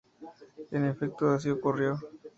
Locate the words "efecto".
0.85-1.29